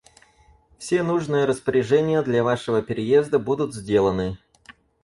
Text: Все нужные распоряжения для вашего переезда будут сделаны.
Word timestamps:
Все 0.79 1.03
нужные 1.03 1.45
распоряжения 1.45 2.23
для 2.23 2.43
вашего 2.43 2.81
переезда 2.81 3.37
будут 3.37 3.75
сделаны. 3.75 4.39